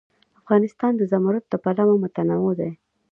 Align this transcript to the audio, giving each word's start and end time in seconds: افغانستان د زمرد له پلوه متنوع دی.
افغانستان 0.39 0.91
د 0.97 1.01
زمرد 1.11 1.43
له 1.51 1.57
پلوه 1.63 1.95
متنوع 2.03 2.53
دی. 2.59 2.71